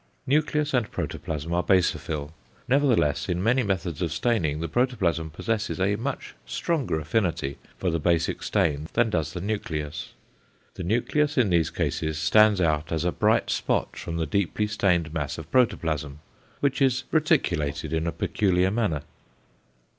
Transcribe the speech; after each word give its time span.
Nucleus 0.25 0.73
and 0.73 0.89
protoplasm 0.89 1.53
are 1.53 1.61
basophil, 1.61 2.31
nevertheless 2.67 3.29
in 3.29 3.43
many 3.43 3.61
methods 3.61 4.01
of 4.01 4.11
staining 4.11 4.59
the 4.59 4.67
protoplasm 4.67 5.29
possesses 5.29 5.79
a 5.79 5.95
much 5.95 6.33
stronger 6.43 6.99
affinity 6.99 7.59
for 7.77 7.91
the 7.91 7.99
basic 7.99 8.41
stain 8.41 8.87
than 8.93 9.11
does 9.11 9.33
the 9.33 9.39
nucleus. 9.41 10.13
The 10.73 10.81
nucleus 10.81 11.37
in 11.37 11.51
these 11.51 11.69
cases 11.69 12.17
stands 12.17 12.59
out 12.59 12.91
as 12.91 13.05
a 13.05 13.11
bright 13.11 13.51
spot 13.51 13.95
from 13.95 14.17
the 14.17 14.25
deeply 14.25 14.65
stained 14.65 15.13
mass 15.13 15.37
of 15.37 15.51
protoplasm, 15.51 16.17
which 16.61 16.81
is 16.81 17.03
reticulated 17.11 17.93
in 17.93 18.07
a 18.07 18.11
peculiar 18.11 18.71
manner. 18.71 19.03